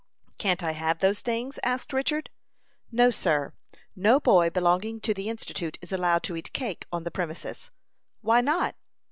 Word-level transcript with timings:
"Can't 0.39 0.63
I 0.63 0.71
have 0.71 0.97
those 0.97 1.19
things?" 1.19 1.59
asked 1.61 1.93
Richard. 1.93 2.31
"No, 2.91 3.11
sir; 3.11 3.53
no 3.95 4.19
boy 4.19 4.49
belonging 4.49 4.99
to 5.01 5.13
the 5.13 5.29
Institute 5.29 5.77
is 5.79 5.91
allowed 5.91 6.23
to 6.23 6.35
eat 6.35 6.53
cake 6.53 6.87
on 6.91 7.03
the 7.03 7.11
premises." 7.11 7.69
"Why 8.21 8.41
not?" 8.41 8.75